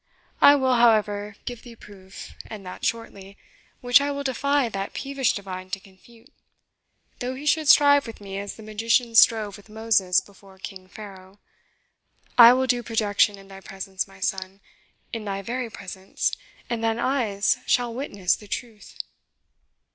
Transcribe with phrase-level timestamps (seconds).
[0.41, 3.37] I will, however, give thee proof, and that shortly,
[3.81, 6.33] which I will defy that peevish divine to confute,
[7.19, 11.37] though he should strive with me as the magicians strove with Moses before King Pharaoh.
[12.35, 14.59] I will do projection in thy presence, my son,
[15.13, 16.35] in thy very presence
[16.67, 18.95] and thine eyes shall witness the truth."